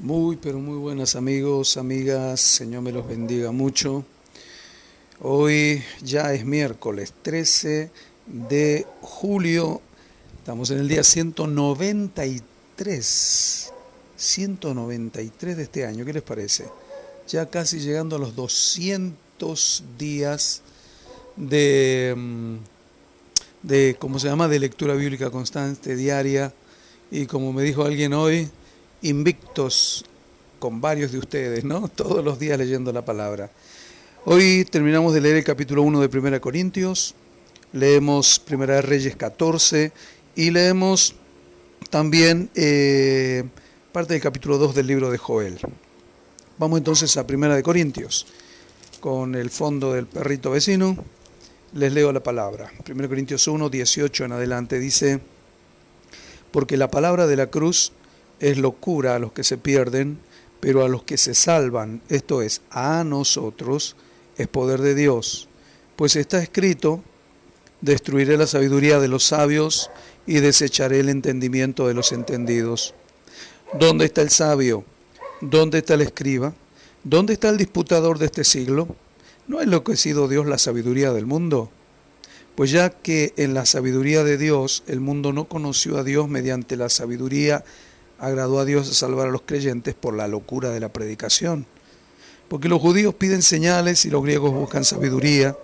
Muy, 0.00 0.36
pero 0.36 0.60
muy 0.60 0.78
buenas 0.78 1.16
amigos, 1.16 1.76
amigas, 1.76 2.40
Señor 2.40 2.82
me 2.82 2.92
los 2.92 3.08
bendiga 3.08 3.50
mucho. 3.50 4.04
Hoy 5.20 5.82
ya 6.04 6.32
es 6.32 6.44
miércoles 6.44 7.12
13 7.22 7.90
de 8.26 8.86
julio, 9.00 9.80
estamos 10.38 10.70
en 10.70 10.78
el 10.78 10.86
día 10.86 11.02
193, 11.02 13.72
193 14.16 15.56
de 15.56 15.62
este 15.64 15.84
año, 15.84 16.04
¿qué 16.04 16.12
les 16.12 16.22
parece? 16.22 16.66
Ya 17.26 17.46
casi 17.46 17.80
llegando 17.80 18.14
a 18.14 18.20
los 18.20 18.36
200 18.36 19.82
días 19.98 20.62
de, 21.34 22.14
mm, 22.16 22.54
de 23.64 23.96
¿cómo 23.98 24.20
se 24.20 24.28
llama?, 24.28 24.46
de 24.46 24.60
lectura 24.60 24.94
bíblica 24.94 25.30
constante, 25.30 25.96
diaria, 25.96 26.54
y 27.10 27.26
como 27.26 27.52
me 27.52 27.64
dijo 27.64 27.82
alguien 27.82 28.12
hoy, 28.12 28.48
invictos 29.02 30.04
con 30.58 30.80
varios 30.80 31.12
de 31.12 31.18
ustedes, 31.18 31.64
¿no? 31.64 31.88
Todos 31.94 32.24
los 32.24 32.38
días 32.38 32.58
leyendo 32.58 32.92
la 32.92 33.04
palabra. 33.04 33.50
Hoy 34.24 34.66
terminamos 34.70 35.14
de 35.14 35.20
leer 35.20 35.36
el 35.36 35.44
capítulo 35.44 35.82
1 35.82 36.00
de 36.00 36.08
Primera 36.08 36.40
Corintios, 36.40 37.14
leemos 37.72 38.38
Primera 38.38 38.82
Reyes 38.82 39.16
14 39.16 39.92
y 40.34 40.50
leemos 40.50 41.14
también 41.90 42.50
eh, 42.54 43.44
parte 43.92 44.14
del 44.14 44.22
capítulo 44.22 44.58
2 44.58 44.74
del 44.74 44.86
libro 44.86 45.10
de 45.10 45.18
Joel. 45.18 45.58
Vamos 46.58 46.78
entonces 46.78 47.16
a 47.16 47.26
Primera 47.26 47.54
de 47.54 47.62
Corintios, 47.62 48.26
con 49.00 49.34
el 49.34 49.48
fondo 49.48 49.92
del 49.92 50.06
perrito 50.06 50.50
vecino. 50.50 50.96
Les 51.72 51.92
leo 51.92 52.12
la 52.12 52.22
palabra. 52.22 52.70
Primera 52.84 53.08
Corintios 53.08 53.46
1, 53.46 53.70
18 53.70 54.24
en 54.24 54.32
adelante 54.32 54.78
dice, 54.78 55.20
porque 56.50 56.76
la 56.76 56.90
palabra 56.90 57.26
de 57.26 57.36
la 57.36 57.46
cruz 57.46 57.92
es 58.40 58.58
locura 58.58 59.16
a 59.16 59.18
los 59.18 59.32
que 59.32 59.44
se 59.44 59.58
pierden, 59.58 60.18
pero 60.60 60.84
a 60.84 60.88
los 60.88 61.04
que 61.04 61.16
se 61.16 61.34
salvan, 61.34 62.02
esto 62.08 62.42
es, 62.42 62.62
a 62.70 63.04
nosotros, 63.04 63.96
es 64.36 64.48
poder 64.48 64.80
de 64.80 64.94
Dios. 64.94 65.48
Pues 65.96 66.16
está 66.16 66.42
escrito, 66.42 67.02
destruiré 67.80 68.36
la 68.36 68.46
sabiduría 68.46 68.98
de 69.00 69.08
los 69.08 69.24
sabios 69.24 69.90
y 70.26 70.40
desecharé 70.40 71.00
el 71.00 71.08
entendimiento 71.08 71.86
de 71.88 71.94
los 71.94 72.12
entendidos. 72.12 72.94
¿Dónde 73.78 74.06
está 74.06 74.22
el 74.22 74.30
sabio? 74.30 74.84
¿Dónde 75.40 75.78
está 75.78 75.94
el 75.94 76.02
escriba? 76.02 76.54
¿Dónde 77.04 77.34
está 77.34 77.48
el 77.48 77.56
disputador 77.56 78.18
de 78.18 78.26
este 78.26 78.44
siglo? 78.44 78.96
¿No 79.46 79.58
ha 79.58 79.62
enloquecido 79.62 80.28
Dios 80.28 80.46
la 80.46 80.58
sabiduría 80.58 81.12
del 81.12 81.26
mundo? 81.26 81.70
Pues 82.54 82.70
ya 82.70 82.90
que 82.90 83.32
en 83.36 83.54
la 83.54 83.66
sabiduría 83.66 84.24
de 84.24 84.36
Dios 84.36 84.82
el 84.88 85.00
mundo 85.00 85.32
no 85.32 85.44
conoció 85.48 85.96
a 85.96 86.04
Dios 86.04 86.28
mediante 86.28 86.76
la 86.76 86.88
sabiduría 86.88 87.64
agradó 88.18 88.58
a 88.58 88.64
Dios 88.64 88.88
salvar 88.96 89.28
a 89.28 89.30
los 89.30 89.42
creyentes 89.42 89.94
por 89.94 90.14
la 90.14 90.28
locura 90.28 90.70
de 90.70 90.80
la 90.80 90.92
predicación. 90.92 91.66
Porque 92.48 92.68
los 92.68 92.80
judíos 92.80 93.14
piden 93.14 93.42
señales 93.42 94.04
y 94.04 94.10
los 94.10 94.22
griegos 94.22 94.52
buscan 94.52 94.84
sabiduría, 94.84 95.56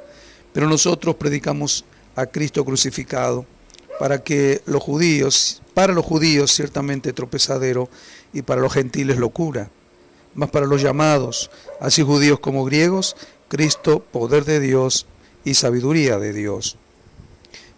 pero 0.53 0.69
nosotros 0.69 1.17
predicamos 1.17 1.85
a 2.15 2.27
Cristo 2.27 2.65
crucificado, 2.65 3.47
para 3.99 4.23
que 4.23 4.63
los 4.67 4.83
judíos, 4.83 5.63
para 5.73 5.93
los 5.93 6.05
judíos 6.05 6.53
ciertamente 6.53 7.13
tropezadero 7.13 7.89
y 8.33 8.43
para 8.43 8.61
los 8.61 8.73
gentiles 8.73 9.19
locura, 9.19 9.71
mas 10.35 10.51
para 10.51 10.67
los 10.67 10.83
llamados, 10.83 11.51
así 11.81 12.03
judíos 12.03 12.41
como 12.41 12.65
griegos, 12.65 13.17
Cristo 13.49 14.01
poder 14.01 14.45
de 14.45 14.61
Dios 14.61 15.07
y 15.45 15.55
sabiduría 15.55 16.19
de 16.19 16.33
Dios. 16.33 16.77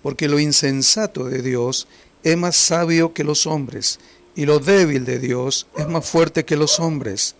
Porque 0.02 0.28
lo 0.28 0.38
insensato 0.38 1.24
de 1.24 1.42
Dios 1.42 1.88
es 2.22 2.36
más 2.36 2.56
sabio 2.56 3.12
que 3.12 3.24
los 3.24 3.46
hombres, 3.46 3.98
y 4.36 4.44
lo 4.44 4.58
débil 4.60 5.06
de 5.06 5.18
Dios 5.18 5.66
es 5.76 5.88
más 5.88 6.08
fuerte 6.08 6.44
que 6.44 6.56
los 6.56 6.78
hombres. 6.78 7.34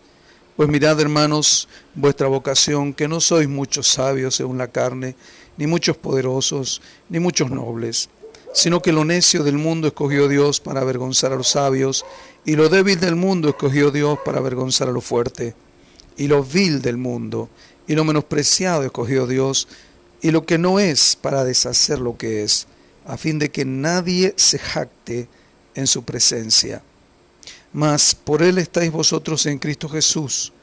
Pues 0.56 0.70
mirad, 0.70 0.98
hermanos, 0.98 1.69
vuestra 1.94 2.27
vocación, 2.27 2.94
que 2.94 3.06
no 3.06 3.20
sois 3.20 3.47
muchos 3.47 3.87
sabios 3.87 4.34
según 4.34 4.56
la 4.56 4.69
carne, 4.69 5.15
ni 5.59 5.66
muchos 5.66 5.98
poderosos, 5.98 6.81
ni 7.10 7.20
muchos 7.20 7.50
nobles, 7.50 8.09
sino 8.54 8.81
que 8.81 8.93
lo 8.93 9.04
necio 9.04 9.44
del 9.44 9.59
mundo 9.59 9.88
escogió 9.88 10.26
Dios 10.26 10.59
para 10.60 10.81
avergonzar 10.81 11.34
a 11.34 11.37
los 11.37 11.48
sabios, 11.48 12.06
y 12.47 12.56
lo 12.56 12.70
débil 12.70 12.99
del 12.99 13.15
mundo 13.15 13.50
escogió 13.50 13.91
Dios 13.91 14.19
para 14.25 14.38
avergonzar 14.38 14.88
a 14.88 14.93
lo 14.93 15.03
fuerte, 15.03 15.54
y 16.16 16.28
lo 16.28 16.43
vil 16.43 16.81
del 16.81 16.97
mundo, 16.97 17.50
y 17.87 17.94
lo 17.94 18.04
menospreciado 18.04 18.84
escogió 18.84 19.26
Dios, 19.26 19.69
y 20.22 20.31
lo 20.31 20.47
que 20.47 20.56
no 20.56 20.81
es 20.81 21.15
para 21.15 21.44
deshacer 21.44 21.99
lo 21.99 22.16
que 22.16 22.43
es, 22.43 22.66
a 23.04 23.19
fin 23.19 23.38
de 23.38 23.50
que 23.50 23.66
nadie 23.66 24.32
se 24.38 24.59
jacte 24.59 25.28
en 25.76 25.87
su 25.87 26.03
presencia. 26.03 26.82
Mas 27.76 28.14
por 28.14 28.42
él 28.42 28.56
estáis 28.56 28.91
vosotros 28.91 29.44
en 29.44 29.59
Cristo 29.59 29.87
Jesús, 29.87 30.54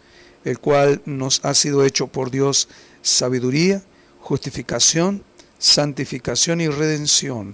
el 0.44 0.58
cual 0.58 1.00
nos 1.06 1.46
ha 1.46 1.54
sido 1.54 1.86
hecho 1.86 2.08
por 2.08 2.32
Dios 2.32 2.68
sabiduría, 3.04 3.84
justificación, 4.20 5.24
santificación 5.60 6.60
y 6.60 6.70
redención, 6.70 7.54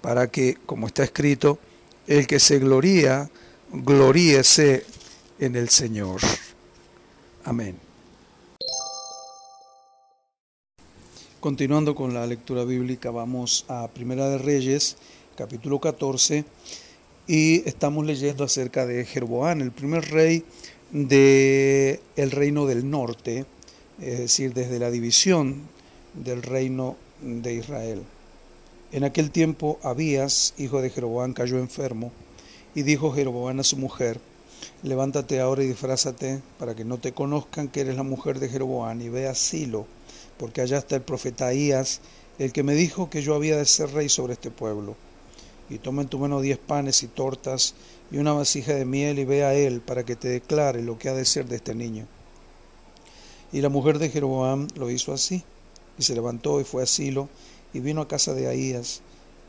para 0.00 0.26
que, 0.32 0.58
como 0.66 0.88
está 0.88 1.04
escrito, 1.04 1.60
el 2.08 2.26
que 2.26 2.40
se 2.40 2.58
gloría, 2.58 3.30
gloríese 3.70 4.84
en 5.38 5.54
el 5.54 5.68
Señor. 5.68 6.20
Amén. 7.44 7.78
Continuando 11.38 11.94
con 11.94 12.14
la 12.14 12.26
lectura 12.26 12.64
bíblica, 12.64 13.12
vamos 13.12 13.64
a 13.68 13.86
Primera 13.86 14.28
de 14.28 14.38
Reyes, 14.38 14.96
capítulo 15.36 15.78
14 15.78 16.44
y 17.28 17.68
estamos 17.68 18.06
leyendo 18.06 18.42
acerca 18.42 18.86
de 18.86 19.04
Jeroboán, 19.04 19.60
el 19.60 19.70
primer 19.70 20.10
rey 20.10 20.44
del 20.90 22.00
el 22.16 22.30
reino 22.30 22.64
del 22.64 22.90
norte, 22.90 23.44
es 24.00 24.18
decir, 24.18 24.54
desde 24.54 24.78
la 24.78 24.90
división 24.90 25.68
del 26.14 26.42
reino 26.42 26.96
de 27.20 27.52
Israel. 27.52 28.02
En 28.92 29.04
aquel 29.04 29.30
tiempo 29.30 29.78
Abías, 29.82 30.54
hijo 30.56 30.80
de 30.80 30.88
Jeroboán, 30.88 31.34
cayó 31.34 31.58
enfermo 31.58 32.12
y 32.74 32.80
dijo 32.82 33.12
Jeroboán 33.12 33.60
a 33.60 33.64
su 33.64 33.76
mujer, 33.76 34.18
levántate 34.82 35.38
ahora 35.38 35.62
y 35.62 35.66
disfrázate 35.66 36.40
para 36.58 36.74
que 36.74 36.86
no 36.86 36.96
te 36.96 37.12
conozcan 37.12 37.68
que 37.68 37.82
eres 37.82 37.96
la 37.96 38.04
mujer 38.04 38.38
de 38.38 38.48
Jeroboán 38.48 39.02
y 39.02 39.10
ve 39.10 39.28
a 39.28 39.34
Silo, 39.34 39.86
porque 40.38 40.62
allá 40.62 40.78
está 40.78 40.96
el 40.96 41.02
profeta 41.02 41.48
Ahías, 41.48 42.00
el 42.38 42.54
que 42.54 42.62
me 42.62 42.74
dijo 42.74 43.10
que 43.10 43.20
yo 43.20 43.34
había 43.34 43.58
de 43.58 43.66
ser 43.66 43.92
rey 43.92 44.08
sobre 44.08 44.32
este 44.32 44.50
pueblo 44.50 44.96
y 45.70 45.78
toma 45.78 46.02
en 46.02 46.08
tu 46.08 46.18
mano 46.18 46.40
diez 46.40 46.58
panes 46.58 47.02
y 47.02 47.08
tortas 47.08 47.74
y 48.10 48.18
una 48.18 48.32
vasija 48.32 48.74
de 48.74 48.84
miel 48.84 49.18
y 49.18 49.24
ve 49.24 49.44
a 49.44 49.54
él 49.54 49.80
para 49.80 50.04
que 50.04 50.16
te 50.16 50.28
declare 50.28 50.82
lo 50.82 50.98
que 50.98 51.08
ha 51.08 51.14
de 51.14 51.24
ser 51.24 51.46
de 51.46 51.56
este 51.56 51.74
niño. 51.74 52.06
Y 53.52 53.60
la 53.60 53.68
mujer 53.68 53.98
de 53.98 54.10
Jeroboam 54.10 54.68
lo 54.76 54.90
hizo 54.90 55.12
así, 55.12 55.42
y 55.98 56.02
se 56.02 56.14
levantó 56.14 56.60
y 56.60 56.64
fue 56.64 56.82
a 56.82 56.86
Silo 56.86 57.28
y 57.72 57.80
vino 57.80 58.02
a 58.02 58.08
casa 58.08 58.34
de 58.34 58.46
Ahías. 58.46 59.02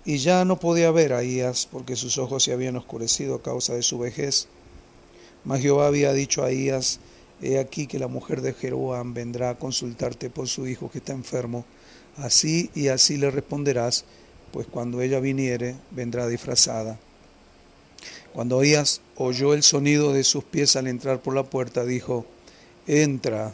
Y 0.06 0.18
ya 0.18 0.46
no 0.46 0.60
podía 0.60 0.92
ver 0.92 1.14
Ahías 1.14 1.68
porque 1.70 1.96
sus 1.96 2.18
ojos 2.18 2.44
se 2.44 2.54
habían 2.54 2.76
oscurecido 2.76 3.36
a 3.36 3.42
causa 3.42 3.74
de 3.74 3.84
su 3.84 4.00
vejez. 4.00 4.48
Mas 5.44 5.62
Jehová 5.62 5.88
había 5.88 6.14
dicho 6.14 6.44
a 6.44 6.48
Ahías, 6.48 7.00
he 7.42 7.60
aquí 7.60 7.88
que 7.88 8.00
la 8.00 8.08
mujer 8.08 8.42
de 8.42 8.54
Jeroboam 8.54 9.14
vendrá 9.14 9.52
a 9.52 9.58
consultarte 9.58 10.30
por 10.30 10.48
su 10.48 10.68
hijo 10.68 10.90
que 10.90 11.00
está 11.00 11.14
enfermo. 11.14 11.66
Así 12.18 12.70
y 12.74 12.88
así 12.88 13.18
le 13.18 13.32
responderás, 13.32 14.06
pues 14.52 14.68
cuando 14.68 15.02
ella 15.02 15.20
viniere, 15.20 15.76
vendrá 15.92 16.28
disfrazada. 16.28 16.98
Cuando 18.34 18.58
oías 18.58 19.02
oyó 19.16 19.54
el 19.54 19.64
sonido 19.64 20.14
de 20.14 20.24
sus 20.24 20.44
pies 20.44 20.76
al 20.76 20.88
entrar 20.88 21.20
por 21.20 21.36
la 21.36 21.44
puerta, 21.44 21.86
dijo, 21.86 22.26
entra, 22.88 23.54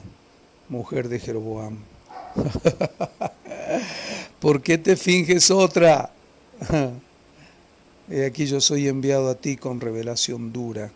mujer 0.70 1.10
de 1.10 1.20
Jeroboam. 1.20 1.78
¿Por 4.40 4.62
qué 4.62 4.78
te 4.78 4.96
finges 4.96 5.50
otra? 5.50 6.12
He 8.10 8.26
aquí 8.26 8.46
yo 8.46 8.62
soy 8.62 8.88
enviado 8.88 9.30
a 9.30 9.36
ti 9.36 9.58
con 9.58 9.82
revelación 9.82 10.54
dura. 10.54 10.92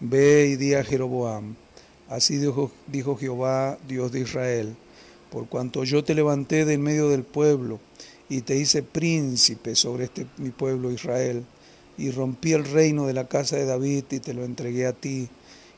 Ve 0.00 0.48
y 0.48 0.56
di 0.56 0.74
a 0.74 0.84
Jeroboam. 0.84 1.54
Así 2.08 2.36
dijo, 2.36 2.70
dijo 2.86 3.16
Jehová, 3.16 3.78
Dios 3.88 4.12
de 4.12 4.20
Israel, 4.20 4.76
por 5.30 5.48
cuanto 5.48 5.84
yo 5.84 6.04
te 6.04 6.14
levanté 6.14 6.64
de 6.64 6.74
en 6.74 6.82
medio 6.82 7.08
del 7.08 7.24
pueblo 7.24 7.80
y 8.28 8.40
te 8.40 8.56
hice 8.56 8.82
príncipe 8.82 9.74
sobre 9.76 10.04
este 10.04 10.26
mi 10.38 10.50
pueblo 10.50 10.90
Israel, 10.90 11.44
y 11.98 12.10
rompí 12.10 12.52
el 12.52 12.64
reino 12.64 13.06
de 13.06 13.14
la 13.14 13.28
casa 13.28 13.56
de 13.56 13.64
David 13.64 14.04
y 14.10 14.20
te 14.20 14.34
lo 14.34 14.44
entregué 14.44 14.86
a 14.86 14.92
ti, 14.92 15.28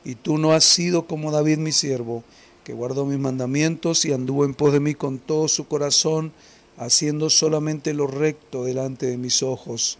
y 0.05 0.15
tú 0.15 0.39
no 0.39 0.53
has 0.53 0.65
sido 0.65 1.07
como 1.07 1.31
David 1.31 1.59
mi 1.59 1.73
siervo, 1.73 2.25
que 2.65 2.73
guardó 2.73 3.05
mis 3.07 3.19
mandamientos 3.19 4.05
y 4.05 4.13
anduvo 4.13 4.45
en 4.45 4.55
pos 4.55 4.73
de 4.73 4.81
mí 4.81 4.95
con 4.95 5.19
todo 5.19 5.49
su 5.49 5.67
corazón, 5.67 6.33
haciendo 6.77 7.31
solamente 7.31 7.95
lo 7.95 8.07
recto 8.07 8.65
delante 8.65 9.07
de 9.07 9.17
mis 9.17 9.43
ojos. 9.43 9.99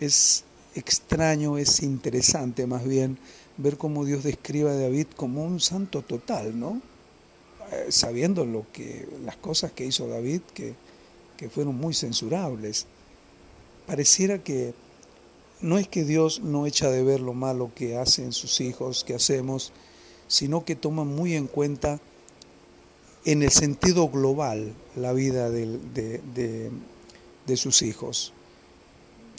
Es 0.00 0.44
extraño, 0.74 1.58
es 1.58 1.82
interesante 1.82 2.66
más 2.66 2.84
bien 2.84 3.18
ver 3.56 3.76
cómo 3.76 4.04
Dios 4.04 4.24
describe 4.24 4.70
a 4.70 4.74
David 4.74 5.06
como 5.16 5.44
un 5.44 5.60
santo 5.60 6.02
total, 6.02 6.58
¿no? 6.58 6.80
Eh, 7.72 7.86
sabiendo 7.90 8.46
lo 8.46 8.64
que 8.72 9.06
las 9.24 9.36
cosas 9.36 9.72
que 9.72 9.84
hizo 9.84 10.08
David 10.08 10.40
que 10.54 10.74
que 11.38 11.48
fueron 11.48 11.76
muy 11.76 11.94
censurables. 11.94 12.86
Pareciera 13.86 14.42
que 14.42 14.74
no 15.62 15.78
es 15.78 15.88
que 15.88 16.04
Dios 16.04 16.40
no 16.40 16.66
echa 16.66 16.90
de 16.90 17.02
ver 17.02 17.20
lo 17.20 17.32
malo 17.32 17.70
que 17.74 17.96
hacen 17.96 18.32
sus 18.32 18.60
hijos, 18.60 19.04
que 19.04 19.14
hacemos, 19.14 19.72
sino 20.26 20.64
que 20.64 20.76
toma 20.76 21.04
muy 21.04 21.34
en 21.34 21.46
cuenta 21.46 22.00
en 23.24 23.42
el 23.42 23.50
sentido 23.50 24.08
global 24.08 24.74
la 24.96 25.12
vida 25.12 25.48
de, 25.48 25.78
de, 25.94 26.70
de, 27.46 27.56
sus 27.56 27.82
hijos. 27.82 28.32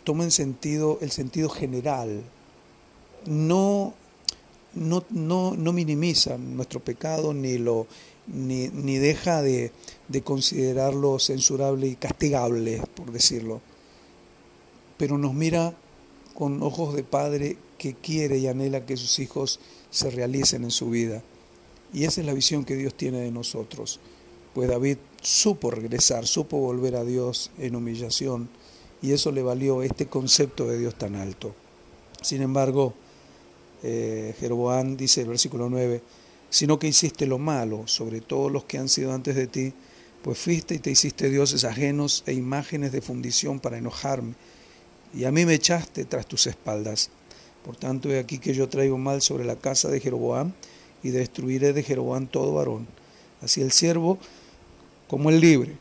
Toma 0.04 0.24
en 0.24 0.31
sentido, 0.31 0.98
el 1.01 1.12
sentido 1.12 1.50
general. 1.50 2.24
No, 3.25 3.94
no, 4.74 5.04
no, 5.10 5.56
no 5.56 5.74
minimiza 5.74 6.38
nuestro 6.38 6.80
pecado 6.80 7.34
ni, 7.34 7.57
lo, 7.57 7.88
ni, 8.31 8.97
deja 8.97 9.41
de, 9.41 9.71
de 10.07 10.21
considerarlo 10.21 11.19
censurable 11.19 11.87
y 11.87 11.95
castigable, 11.95 12.81
por 12.95 13.11
decirlo. 13.11 13.61
Pero 14.97 15.17
nos 15.17 15.33
mira 15.33 15.73
con 16.33 16.61
ojos 16.63 16.95
de 16.95 17.03
padre 17.03 17.57
que 17.77 17.93
quiere 17.93 18.37
y 18.37 18.47
anhela 18.47 18.85
que 18.85 18.97
sus 18.97 19.19
hijos 19.19 19.59
se 19.89 20.09
realicen 20.09 20.63
en 20.63 20.71
su 20.71 20.89
vida. 20.89 21.23
Y 21.93 22.03
esa 22.03 22.21
es 22.21 22.27
la 22.27 22.33
visión 22.33 22.65
que 22.65 22.75
Dios 22.75 22.93
tiene 22.93 23.19
de 23.19 23.31
nosotros. 23.31 23.99
Pues 24.53 24.69
David 24.69 24.97
supo 25.21 25.71
regresar, 25.71 26.27
supo 26.27 26.57
volver 26.57 26.95
a 26.95 27.03
Dios 27.03 27.51
en 27.57 27.75
humillación 27.75 28.49
y 29.01 29.13
eso 29.13 29.31
le 29.31 29.43
valió 29.43 29.81
este 29.83 30.07
concepto 30.07 30.67
de 30.67 30.77
Dios 30.77 30.95
tan 30.95 31.15
alto. 31.15 31.55
Sin 32.21 32.41
embargo, 32.41 32.93
eh, 33.81 34.35
Jeroboam 34.39 34.97
dice 34.97 35.21
el 35.21 35.29
versículo 35.29 35.69
9, 35.69 36.01
sino 36.50 36.80
que 36.80 36.88
hiciste 36.88 37.25
lo 37.28 37.38
malo 37.38 37.88
sobre 37.88 38.22
todos 38.22 38.51
los 38.51 38.66
que 38.66 38.78
han 38.78 38.90
sido 38.90 39.13
antes 39.13 39.36
de 39.36 39.48
ti, 39.48 39.74
pues 40.22 40.38
fuiste 40.38 40.75
y 40.75 40.80
te 40.80 40.92
hiciste 40.92 41.30
dioses 41.30 41.63
ajenos 41.63 42.24
e 42.25 42.34
imágenes 42.34 42.92
de 42.92 43.01
fundición 43.01 43.60
para 43.60 43.78
enojarme 43.78 44.34
y 45.13 45.25
a 45.25 45.31
mí 45.31 45.46
me 45.46 45.56
echaste 45.56 46.06
tras 46.06 46.28
tus 46.28 46.48
espaldas. 46.48 47.10
Por 47.66 47.75
tanto, 47.75 48.10
he 48.10 48.19
aquí 48.19 48.40
que 48.40 48.54
yo 48.54 48.69
traigo 48.69 48.98
mal 48.98 49.22
sobre 49.22 49.44
la 49.44 49.56
casa 49.56 49.90
de 49.90 50.00
Jeroboam, 50.00 50.54
y 51.04 51.10
destruiré 51.10 51.74
de 51.74 51.84
Jeroboam 51.84 52.28
todo 52.28 52.54
varón, 52.54 52.88
así 53.42 53.62
el 53.62 53.72
siervo 53.72 54.18
como 55.07 55.30
el 55.30 55.40
libre. 55.40 55.78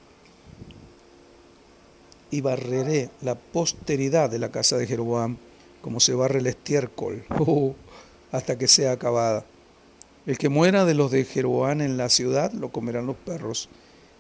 Y 2.31 2.41
barreré 2.41 3.11
la 3.23 3.35
posteridad 3.35 4.31
de 4.31 4.39
la 4.39 4.51
casa 4.51 4.77
de 4.77 4.87
Jeroboam, 4.87 5.39
como 5.81 5.99
se 5.99 6.15
barre 6.15 6.41
el 6.41 6.47
estiércol, 6.47 7.25
oh, 7.39 7.75
hasta 8.31 8.59
que 8.59 8.69
sea 8.69 8.93
acabada. 8.93 9.45
El 10.29 10.39
que 10.39 10.49
muera 10.49 10.85
de 10.85 10.95
los 10.95 11.11
de 11.11 11.25
Jeroboam 11.25 11.81
en 11.81 11.97
la 11.97 12.09
ciudad, 12.09 12.53
lo 12.53 12.71
comerán 12.71 13.07
los 13.07 13.17
perros, 13.17 13.69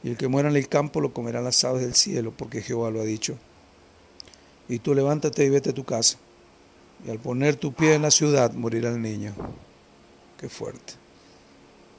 y 0.03 0.09
el 0.11 0.17
que 0.17 0.27
muera 0.27 0.49
en 0.49 0.57
el 0.57 0.69
campo, 0.69 1.01
lo 1.01 1.13
comerán 1.13 1.45
las 1.45 1.63
aves 1.63 1.83
del 1.83 1.95
cielo, 1.95 2.33
porque 2.37 2.63
Jehová 2.63 2.91
lo 2.91 3.01
ha 3.01 3.05
dicho 3.05 3.39
y 4.69 4.79
tú 4.79 4.95
levántate 4.95 5.45
y 5.45 5.51
vete 5.51 5.71
a 5.71 5.75
tu 5.75 5.85
casa. 5.85 6.19
Y 7.07 7.11
al 7.11 7.19
poner 7.19 7.57
tu 7.57 7.73
pie 7.73 7.95
en 7.95 8.03
la 8.03 8.11
ciudad 8.11 8.53
morirá 8.53 8.91
el 8.91 9.01
niño. 9.01 9.33
Qué 10.39 10.49
fuerte. 10.49 10.95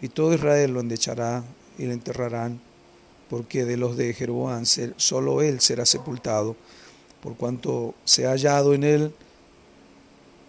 Y 0.02 0.10
todo 0.10 0.34
Israel 0.34 0.74
lo 0.74 0.80
endechará 0.80 1.44
y 1.78 1.86
le 1.86 1.94
enterrarán, 1.94 2.62
porque 3.30 3.66
de 3.66 3.78
los 3.78 3.98
de 3.98 4.14
Jeroboam 4.14 4.66
solo 4.98 5.42
él 5.42 5.60
será 5.62 5.86
sepultado, 5.86 6.56
por 7.22 7.36
cuanto 7.36 7.96
se 8.06 8.26
ha 8.26 8.32
hallado 8.32 8.74
en 8.74 8.84
él, 8.84 9.14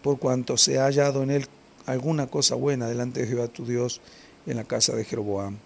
por 0.02 0.18
cuanto 0.18 0.56
se 0.56 0.78
ha 0.78 0.84
hallado 0.84 1.22
en 1.22 1.30
él 1.30 1.46
alguna 1.90 2.26
cosa 2.26 2.54
buena 2.54 2.88
delante 2.88 3.20
de 3.20 3.26
Jehová 3.26 3.48
tu 3.48 3.66
Dios 3.66 4.00
en 4.46 4.56
la 4.56 4.64
casa 4.64 4.94
de 4.94 5.04
Jeroboam. 5.04 5.56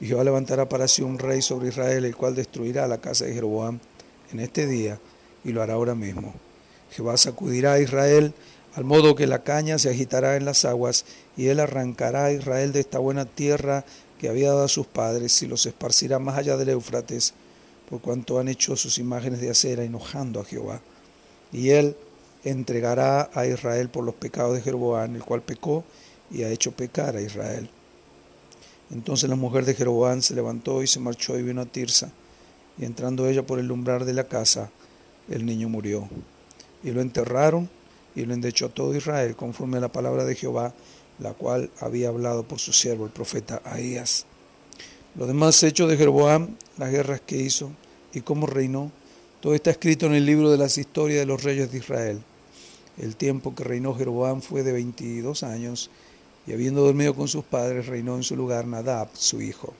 Y 0.00 0.06
Jehová 0.06 0.24
levantará 0.24 0.68
para 0.68 0.88
sí 0.88 1.02
un 1.02 1.18
rey 1.18 1.42
sobre 1.42 1.68
Israel, 1.68 2.04
el 2.04 2.16
cual 2.16 2.34
destruirá 2.34 2.86
la 2.86 2.98
casa 2.98 3.24
de 3.24 3.34
Jeroboam 3.34 3.80
en 4.32 4.40
este 4.40 4.66
día 4.66 5.00
y 5.44 5.52
lo 5.52 5.62
hará 5.62 5.74
ahora 5.74 5.94
mismo. 5.94 6.34
Jehová 6.90 7.16
sacudirá 7.16 7.74
a 7.74 7.80
Israel 7.80 8.32
al 8.74 8.84
modo 8.84 9.16
que 9.16 9.26
la 9.26 9.42
caña 9.42 9.78
se 9.78 9.90
agitará 9.90 10.36
en 10.36 10.44
las 10.44 10.64
aguas, 10.64 11.04
y 11.36 11.48
él 11.48 11.58
arrancará 11.58 12.26
a 12.26 12.32
Israel 12.32 12.72
de 12.72 12.80
esta 12.80 12.98
buena 12.98 13.24
tierra 13.24 13.84
que 14.20 14.28
había 14.28 14.50
dado 14.50 14.64
a 14.64 14.68
sus 14.68 14.86
padres, 14.86 15.42
y 15.42 15.48
los 15.48 15.66
esparcirá 15.66 16.20
más 16.20 16.38
allá 16.38 16.56
del 16.56 16.68
Éufrates, 16.68 17.34
por 17.88 18.00
cuanto 18.00 18.38
han 18.38 18.46
hecho 18.46 18.76
sus 18.76 18.98
imágenes 18.98 19.40
de 19.40 19.50
acera, 19.50 19.82
enojando 19.82 20.40
a 20.40 20.44
Jehová. 20.44 20.80
Y 21.50 21.70
él 21.70 21.96
entregará 22.44 23.30
a 23.34 23.46
Israel 23.46 23.88
por 23.88 24.04
los 24.04 24.14
pecados 24.14 24.54
de 24.54 24.62
Jeroboam, 24.62 25.16
el 25.16 25.24
cual 25.24 25.42
pecó 25.42 25.84
y 26.30 26.42
ha 26.42 26.50
hecho 26.50 26.72
pecar 26.72 27.16
a 27.16 27.20
Israel. 27.20 27.68
Entonces 28.90 29.28
la 29.28 29.36
mujer 29.36 29.64
de 29.64 29.74
Jeroboam 29.74 30.22
se 30.22 30.34
levantó 30.34 30.82
y 30.82 30.86
se 30.86 31.00
marchó 31.00 31.38
y 31.38 31.42
vino 31.42 31.60
a 31.60 31.66
Tirsa, 31.66 32.10
y 32.78 32.84
entrando 32.84 33.28
ella 33.28 33.44
por 33.44 33.58
el 33.58 33.70
umbral 33.70 34.06
de 34.06 34.12
la 34.14 34.24
casa, 34.24 34.70
el 35.28 35.44
niño 35.44 35.68
murió. 35.68 36.08
Y 36.82 36.92
lo 36.92 37.00
enterraron 37.00 37.68
y 38.14 38.24
lo 38.24 38.34
endechó 38.34 38.70
todo 38.70 38.94
Israel 38.94 39.36
conforme 39.36 39.78
a 39.78 39.80
la 39.80 39.92
palabra 39.92 40.24
de 40.24 40.34
Jehová, 40.34 40.72
la 41.18 41.34
cual 41.34 41.70
había 41.80 42.08
hablado 42.08 42.44
por 42.44 42.60
su 42.60 42.72
siervo 42.72 43.04
el 43.04 43.10
profeta 43.10 43.60
Ahías. 43.64 44.26
Los 45.16 45.26
demás 45.26 45.62
hechos 45.62 45.90
de 45.90 45.96
Jeroboam, 45.96 46.56
las 46.78 46.90
guerras 46.90 47.20
que 47.20 47.36
hizo 47.36 47.70
y 48.14 48.20
cómo 48.20 48.46
reinó, 48.46 48.92
todo 49.40 49.54
está 49.54 49.70
escrito 49.70 50.06
en 50.06 50.14
el 50.14 50.26
libro 50.26 50.50
de 50.50 50.58
las 50.58 50.78
historias 50.78 51.20
de 51.20 51.26
los 51.26 51.42
reyes 51.42 51.70
de 51.70 51.78
Israel. 51.78 52.22
El 52.96 53.16
tiempo 53.16 53.54
que 53.54 53.64
reinó 53.64 53.94
Jeroboam 53.94 54.40
fue 54.42 54.62
de 54.62 54.72
22 54.72 55.42
años, 55.42 55.90
y 56.46 56.52
habiendo 56.52 56.82
dormido 56.82 57.14
con 57.14 57.28
sus 57.28 57.44
padres, 57.44 57.86
reinó 57.86 58.16
en 58.16 58.22
su 58.22 58.34
lugar 58.34 58.66
Nadab, 58.66 59.08
su 59.14 59.40
hijo. 59.40 59.74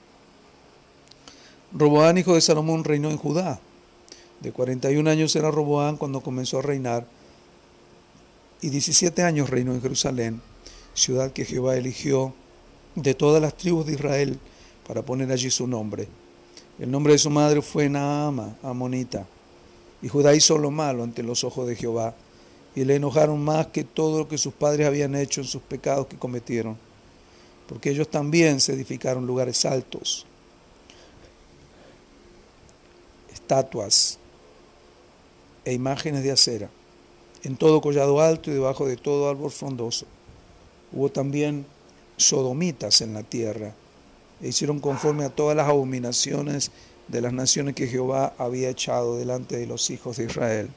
Roboán, 1.73 2.17
hijo 2.17 2.35
de 2.35 2.41
Salomón, 2.41 2.83
reinó 2.83 3.09
en 3.09 3.17
Judá 3.17 3.59
de 4.39 4.51
41 4.51 5.09
años 5.09 5.35
era 5.35 5.51
Roboán 5.51 5.97
cuando 5.97 6.21
comenzó 6.21 6.59
a 6.59 6.61
reinar 6.61 7.05
y 8.61 8.69
17 8.69 9.23
años 9.23 9.49
reinó 9.49 9.73
en 9.73 9.81
Jerusalén, 9.81 10.41
ciudad 10.93 11.31
que 11.31 11.45
Jehová 11.45 11.77
eligió 11.77 12.33
de 12.95 13.13
todas 13.13 13.41
las 13.41 13.55
tribus 13.55 13.85
de 13.85 13.93
Israel 13.93 14.39
para 14.85 15.01
poner 15.01 15.31
allí 15.31 15.49
su 15.49 15.65
nombre. 15.65 16.07
El 16.77 16.91
nombre 16.91 17.13
de 17.13 17.19
su 17.19 17.29
madre 17.29 17.61
fue 17.61 17.89
Naama, 17.89 18.57
amonita. 18.61 19.25
Y 20.01 20.07
Judá 20.07 20.33
hizo 20.33 20.57
lo 20.57 20.71
malo 20.71 21.03
ante 21.03 21.23
los 21.23 21.43
ojos 21.43 21.67
de 21.67 21.75
Jehová, 21.75 22.15
y 22.75 22.85
le 22.85 22.95
enojaron 22.95 23.43
más 23.43 23.67
que 23.67 23.83
todo 23.83 24.19
lo 24.19 24.27
que 24.27 24.37
sus 24.37 24.53
padres 24.53 24.87
habían 24.87 25.15
hecho 25.15 25.41
en 25.41 25.47
sus 25.47 25.61
pecados 25.61 26.07
que 26.07 26.17
cometieron, 26.17 26.77
porque 27.67 27.89
ellos 27.89 28.09
también 28.09 28.61
se 28.61 28.73
edificaron 28.73 29.27
lugares 29.27 29.65
altos, 29.65 30.25
estatuas, 33.31 34.19
e 35.65 35.73
imágenes 35.73 36.23
de 36.23 36.31
acera, 36.31 36.69
en 37.43 37.57
todo 37.57 37.81
collado 37.81 38.21
alto 38.21 38.49
y 38.49 38.53
debajo 38.53 38.87
de 38.87 38.97
todo 38.97 39.29
árbol 39.29 39.51
frondoso. 39.51 40.05
Hubo 40.91 41.09
también 41.09 41.65
sodomitas 42.17 43.01
en 43.01 43.13
la 43.13 43.23
tierra, 43.23 43.73
e 44.41 44.47
hicieron 44.47 44.79
conforme 44.79 45.25
a 45.25 45.29
todas 45.29 45.55
las 45.55 45.67
abominaciones 45.67 46.71
de 47.09 47.21
las 47.21 47.33
naciones 47.33 47.75
que 47.75 47.87
Jehová 47.87 48.33
había 48.37 48.69
echado 48.69 49.17
delante 49.17 49.57
de 49.57 49.65
los 49.65 49.89
hijos 49.89 50.17
de 50.17 50.25
Israel. 50.25 50.69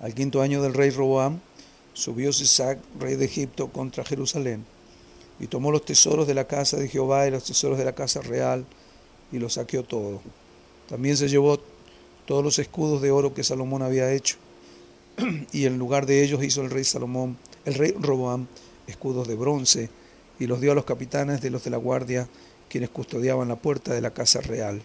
Al 0.00 0.14
quinto 0.14 0.42
año 0.42 0.62
del 0.62 0.74
rey 0.74 0.90
Roboam, 0.90 1.40
subió 1.92 2.32
Sisac, 2.32 2.78
rey 2.98 3.16
de 3.16 3.26
Egipto, 3.26 3.68
contra 3.68 4.04
Jerusalén, 4.04 4.64
y 5.38 5.46
tomó 5.46 5.70
los 5.70 5.84
tesoros 5.84 6.26
de 6.26 6.34
la 6.34 6.46
casa 6.46 6.76
de 6.76 6.88
Jehová 6.88 7.26
y 7.26 7.30
los 7.30 7.44
tesoros 7.44 7.78
de 7.78 7.84
la 7.84 7.94
casa 7.94 8.20
real, 8.20 8.64
y 9.32 9.38
los 9.38 9.54
saqueó 9.54 9.82
todo. 9.82 10.20
También 10.88 11.16
se 11.16 11.28
llevó 11.28 11.60
todos 12.26 12.42
los 12.42 12.58
escudos 12.58 13.02
de 13.02 13.10
oro 13.10 13.34
que 13.34 13.44
Salomón 13.44 13.82
había 13.82 14.12
hecho. 14.12 14.36
y 15.52 15.66
en 15.66 15.78
lugar 15.78 16.06
de 16.06 16.22
ellos 16.22 16.42
hizo 16.42 16.62
el 16.62 16.70
rey 16.70 16.84
Salomón, 16.84 17.36
el 17.64 17.74
rey 17.74 17.94
Roboam, 17.98 18.46
escudos 18.86 19.28
de 19.28 19.34
bronce, 19.34 19.90
y 20.38 20.46
los 20.46 20.60
dio 20.60 20.72
a 20.72 20.74
los 20.74 20.84
capitanes 20.84 21.40
de 21.40 21.50
los 21.50 21.64
de 21.64 21.70
la 21.70 21.76
guardia, 21.76 22.28
quienes 22.74 22.90
custodiaban 22.90 23.46
la 23.46 23.54
puerta 23.54 23.94
de 23.94 24.00
la 24.00 24.10
casa 24.10 24.40
real. 24.40 24.82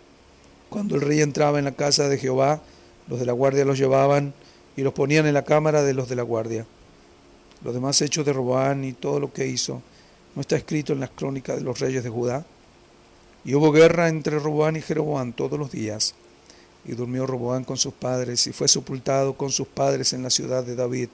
Cuando 0.69 0.93
el 0.93 1.01
rey 1.01 1.22
entraba 1.22 1.58
en 1.58 1.65
la 1.65 1.72
casa 1.72 2.08
de 2.08 2.19
Jehová, 2.19 2.62
los 3.08 3.19
de 3.19 3.25
la 3.25 3.34
guardia 3.34 3.65
los 3.65 3.79
llevaban 3.79 4.31
y 4.77 4.84
los 4.84 4.93
ponían 4.93 5.25
en 5.25 5.34
la 5.34 5.43
cámara 5.43 5.81
de 5.81 5.96
los 5.96 6.08
de 6.08 6.15
la 6.15 6.22
guardia. 6.22 6.67
Los 7.63 7.74
demás 7.74 8.00
hechos 8.03 8.27
de 8.27 8.31
Roboam 8.31 8.84
y 8.84 8.93
todo 8.93 9.19
lo 9.19 9.34
que 9.34 9.48
hizo 9.48 9.81
no 10.36 10.41
está 10.41 10.55
escrito 10.55 10.93
en 10.93 11.00
las 11.00 11.10
crónicas 11.10 11.58
de 11.58 11.63
los 11.63 11.79
reyes 11.79 12.03
de 12.03 12.12
Judá. 12.12 12.46
Y 13.43 13.55
hubo 13.55 13.72
guerra 13.72 14.08
entre 14.08 14.38
Roboam 14.38 14.75
y 14.75 14.81
Jeroboam 14.81 15.34
todos 15.34 15.58
los 15.58 15.72
días. 15.72 16.13
Y 16.86 16.91
durmió 16.91 17.25
Roboán 17.25 17.63
con 17.63 17.77
sus 17.77 17.96
padres 17.96 18.46
y 18.46 18.53
fue 18.53 18.67
sepultado 18.67 19.34
con 19.34 19.50
sus 19.50 19.67
padres 19.67 20.13
en 20.13 20.22
la 20.22 20.29
ciudad 20.29 20.63
de 20.63 20.75
David. 20.75 21.10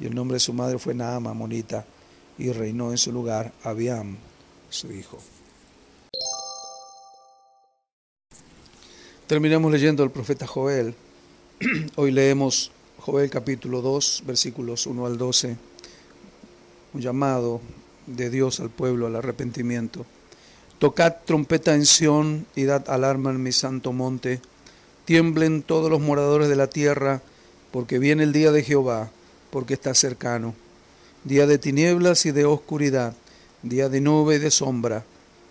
Y 0.00 0.06
el 0.06 0.16
nombre 0.16 0.34
de 0.34 0.40
su 0.40 0.52
madre 0.52 0.80
fue 0.80 0.94
Naama, 0.94 1.32
Monita, 1.32 1.84
y 2.38 2.50
reinó 2.50 2.90
en 2.90 2.98
su 2.98 3.12
lugar 3.12 3.52
Abiam, 3.62 4.16
su 4.68 4.90
hijo. 4.90 5.20
Terminamos 9.26 9.72
leyendo 9.72 10.04
el 10.04 10.10
profeta 10.10 10.46
Joel. 10.46 10.94
Hoy 11.96 12.12
leemos 12.12 12.70
Joel 13.00 13.28
capítulo 13.28 13.82
2, 13.82 14.22
versículos 14.24 14.86
1 14.86 15.04
al 15.04 15.18
12, 15.18 15.56
un 16.94 17.00
llamado 17.00 17.60
de 18.06 18.30
Dios 18.30 18.60
al 18.60 18.70
pueblo 18.70 19.08
al 19.08 19.16
arrepentimiento. 19.16 20.06
Tocad 20.78 21.16
trompeta 21.24 21.74
en 21.74 21.86
Sión 21.86 22.46
y 22.54 22.66
dad 22.66 22.88
alarma 22.88 23.30
en 23.30 23.42
mi 23.42 23.50
santo 23.50 23.92
monte 23.92 24.40
Tiemblen 25.06 25.62
todos 25.62 25.90
los 25.90 26.00
moradores 26.00 26.48
de 26.48 26.54
la 26.54 26.68
tierra, 26.68 27.20
porque 27.72 27.98
viene 27.98 28.22
el 28.22 28.32
día 28.32 28.52
de 28.52 28.62
Jehová, 28.62 29.10
porque 29.50 29.74
está 29.74 29.92
cercano. 29.94 30.54
Día 31.24 31.48
de 31.48 31.58
tinieblas 31.58 32.26
y 32.26 32.30
de 32.30 32.44
oscuridad, 32.44 33.14
día 33.62 33.88
de 33.88 34.00
nube 34.00 34.36
y 34.36 34.38
de 34.38 34.52
sombra. 34.52 35.04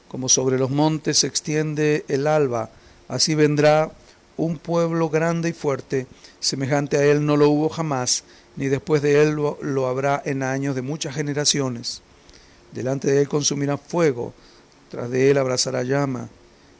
Como 0.07 0.29
sobre 0.29 0.57
los 0.57 0.71
montes 0.71 1.19
se 1.19 1.27
extiende 1.27 2.05
el 2.07 2.27
alba, 2.27 2.69
así 3.07 3.35
vendrá 3.35 3.91
un 4.37 4.57
pueblo 4.57 5.09
grande 5.09 5.49
y 5.49 5.53
fuerte, 5.53 6.07
semejante 6.39 6.97
a 6.97 7.05
él 7.05 7.25
no 7.25 7.37
lo 7.37 7.49
hubo 7.49 7.69
jamás, 7.69 8.23
ni 8.55 8.67
después 8.67 9.01
de 9.01 9.21
él 9.21 9.31
lo, 9.35 9.87
habrá 9.87 10.21
en 10.25 10.43
años 10.43 10.75
de 10.75 10.81
muchas 10.81 11.15
generaciones. 11.15 12.01
Delante 12.71 13.09
de 13.09 13.21
él 13.21 13.27
consumirá 13.27 13.77
fuego, 13.77 14.33
tras 14.89 15.09
de 15.09 15.31
él 15.31 15.37
abrazará 15.37 15.83
llama. 15.83 16.29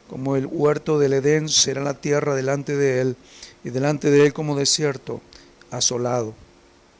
Como 0.08 0.36
el 0.36 0.46
huerto 0.46 0.98
del 0.98 1.14
Edén 1.14 1.48
será 1.48 1.82
la 1.82 1.94
tierra 1.94 2.34
delante 2.34 2.76
de 2.76 3.00
él, 3.00 3.16
y 3.64 3.70
delante 3.70 4.10
de 4.10 4.26
él 4.26 4.32
como 4.32 4.56
desierto, 4.56 5.20
asolado, 5.70 6.34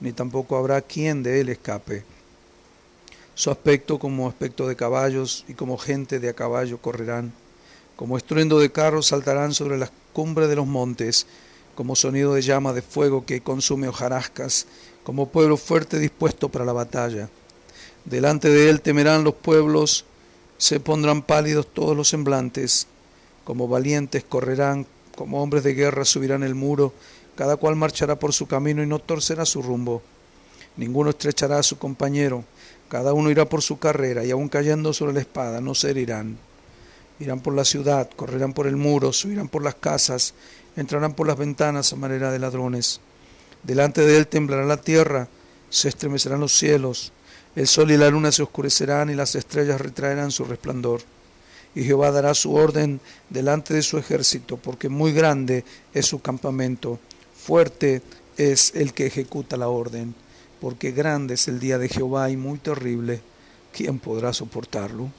ni 0.00 0.12
tampoco 0.12 0.56
habrá 0.56 0.80
quien 0.80 1.22
de 1.22 1.40
él 1.40 1.48
escape. 1.48 2.04
Su 3.34 3.50
aspecto 3.50 3.98
como 3.98 4.28
aspecto 4.28 4.66
de 4.66 4.76
caballos, 4.76 5.44
y 5.46 5.54
como 5.54 5.78
gente 5.78 6.18
de 6.18 6.30
a 6.30 6.32
caballo 6.32 6.78
correrán, 6.78 7.32
como 7.96 8.16
estruendo 8.18 8.58
de 8.58 8.70
carros 8.70 9.06
saltarán 9.06 9.54
sobre 9.54 9.78
las 9.78 9.90
cumbres 10.12 10.48
de 10.48 10.56
los 10.56 10.66
montes, 10.66 11.26
como 11.74 11.96
sonido 11.96 12.34
de 12.34 12.42
llama 12.42 12.72
de 12.72 12.82
fuego 12.82 13.26
que 13.26 13.40
consume 13.40 13.88
hojarascas, 13.88 14.66
como 15.02 15.28
pueblo 15.28 15.56
fuerte 15.56 15.98
dispuesto 15.98 16.48
para 16.48 16.64
la 16.64 16.72
batalla. 16.72 17.28
Delante 18.04 18.48
de 18.48 18.70
él 18.70 18.80
temerán 18.80 19.24
los 19.24 19.34
pueblos, 19.34 20.04
se 20.58 20.80
pondrán 20.80 21.22
pálidos 21.22 21.66
todos 21.72 21.96
los 21.96 22.08
semblantes, 22.08 22.86
como 23.44 23.68
valientes 23.68 24.24
correrán, 24.24 24.86
como 25.14 25.42
hombres 25.42 25.64
de 25.64 25.74
guerra 25.74 26.04
subirán 26.04 26.42
el 26.42 26.54
muro, 26.54 26.92
cada 27.36 27.56
cual 27.56 27.76
marchará 27.76 28.18
por 28.18 28.32
su 28.32 28.46
camino 28.46 28.82
y 28.82 28.86
no 28.86 28.98
torcerá 28.98 29.44
su 29.44 29.62
rumbo. 29.62 30.02
Ninguno 30.76 31.10
estrechará 31.10 31.58
a 31.58 31.62
su 31.62 31.78
compañero, 31.78 32.44
cada 32.88 33.12
uno 33.12 33.30
irá 33.30 33.46
por 33.46 33.62
su 33.62 33.78
carrera, 33.78 34.24
y 34.24 34.30
aun 34.30 34.48
cayendo 34.48 34.92
sobre 34.92 35.12
la 35.12 35.20
espada 35.20 35.60
no 35.60 35.74
se 35.74 35.90
herirán. 35.90 36.38
Irán 37.18 37.40
por 37.40 37.54
la 37.54 37.64
ciudad, 37.64 38.10
correrán 38.14 38.52
por 38.52 38.66
el 38.66 38.76
muro, 38.76 39.12
subirán 39.12 39.48
por 39.48 39.62
las 39.62 39.76
casas, 39.76 40.34
entrarán 40.76 41.14
por 41.14 41.26
las 41.26 41.38
ventanas 41.38 41.92
a 41.92 41.96
manera 41.96 42.30
de 42.30 42.38
ladrones. 42.38 43.00
Delante 43.62 44.02
de 44.02 44.18
él 44.18 44.26
temblará 44.26 44.64
la 44.64 44.76
tierra, 44.76 45.28
se 45.70 45.88
estremecerán 45.88 46.40
los 46.40 46.52
cielos, 46.52 47.12
el 47.56 47.66
sol 47.66 47.90
y 47.90 47.96
la 47.96 48.10
luna 48.10 48.30
se 48.32 48.42
oscurecerán 48.42 49.08
y 49.08 49.14
las 49.14 49.34
estrellas 49.34 49.80
retraerán 49.80 50.30
su 50.30 50.44
resplandor. 50.44 51.00
Y 51.74 51.84
Jehová 51.84 52.10
dará 52.10 52.34
su 52.34 52.54
orden 52.54 53.00
delante 53.30 53.74
de 53.74 53.82
su 53.82 53.98
ejército, 53.98 54.58
porque 54.58 54.88
muy 54.88 55.12
grande 55.12 55.64
es 55.94 56.06
su 56.06 56.20
campamento, 56.20 56.98
fuerte 57.34 58.02
es 58.36 58.74
el 58.74 58.92
que 58.92 59.06
ejecuta 59.06 59.56
la 59.56 59.68
orden, 59.68 60.14
porque 60.60 60.90
grande 60.90 61.34
es 61.34 61.48
el 61.48 61.58
día 61.58 61.78
de 61.78 61.88
Jehová 61.88 62.30
y 62.30 62.36
muy 62.36 62.58
terrible, 62.58 63.20
¿quién 63.72 63.98
podrá 63.98 64.32
soportarlo? 64.32 65.10